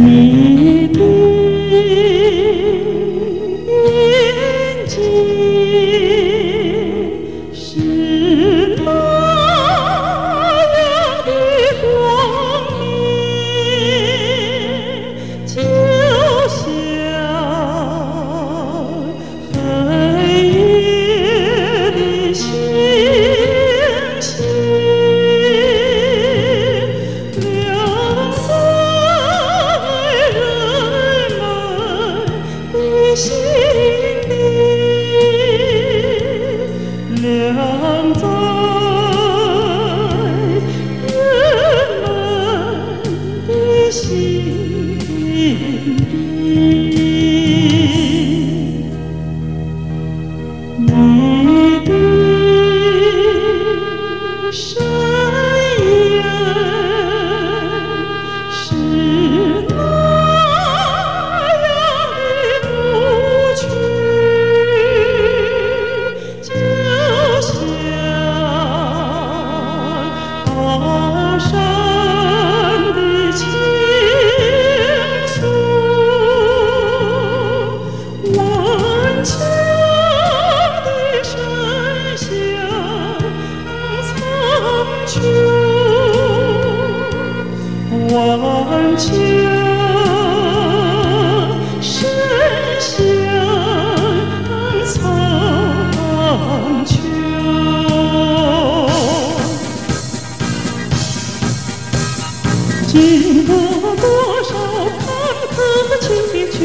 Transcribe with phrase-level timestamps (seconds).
[0.00, 0.79] 你。
[37.30, 38.39] 现在。
[85.10, 85.20] 秋
[88.14, 89.08] 万秋
[91.80, 92.08] 神
[92.78, 95.10] 仙恩赐难
[102.86, 103.52] 经过
[103.96, 104.06] 多
[104.44, 104.50] 少
[105.00, 105.02] 坎
[105.50, 105.58] 坷
[105.88, 106.06] 和崎
[106.46, 106.58] 岖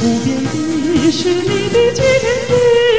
[0.24, 1.98] 变的是你的坚
[2.48, 2.89] 定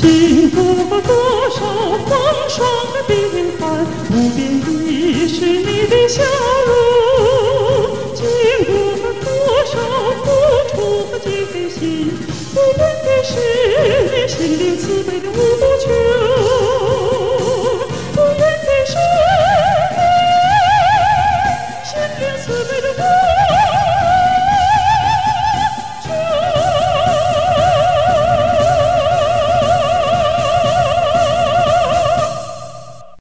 [0.00, 0.62] 经过
[1.02, 1.12] 多
[1.50, 1.60] 少
[2.06, 2.10] 风
[2.48, 3.12] 霜和冰
[3.58, 4.66] 寒，不变的
[5.28, 6.22] 是你的笑
[6.64, 6.72] 容；
[8.14, 8.24] 经
[8.64, 8.72] 过
[9.20, 9.28] 多
[9.66, 9.72] 少
[10.24, 10.26] 付
[10.70, 10.74] 出
[11.04, 11.28] 和艰
[11.68, 11.78] 辛，
[12.54, 13.30] 不变的是
[14.10, 15.34] 你心灵慈悲的无